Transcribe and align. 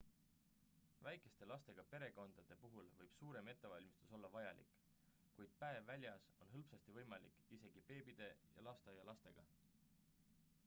väikeste 1.07 1.47
lastega 1.49 1.83
perekondade 1.89 2.55
puhul 2.63 2.87
võib 3.01 3.11
suurem 3.17 3.51
ettevalmistus 3.53 4.13
olla 4.19 4.31
vajalik 4.37 4.71
kuid 5.35 5.53
päev 5.63 5.85
väljas 5.91 6.25
on 6.45 6.51
hõlpsasti 6.55 6.95
võimalik 6.97 7.39
isegi 7.59 7.83
beebide 7.91 8.31
ja 8.57 8.65
lasteaialastega 8.69 9.45